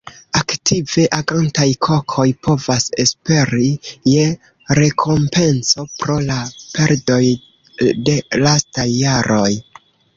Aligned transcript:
Aktive 0.37 1.03
agantaj 1.17 1.67
Kokoj 1.87 2.25
povas 2.47 2.89
esperi 3.05 3.69
je 4.15 4.25
rekompenco 4.81 5.89
pro 6.03 6.19
la 6.33 6.43
perdoj 6.67 7.23
de 8.11 8.21
lastaj 8.47 8.93
jaroj. 8.99 9.51